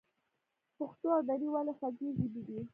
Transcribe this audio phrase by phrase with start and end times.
[0.77, 2.59] پښتو او دري ولې خوږې ژبې دي؟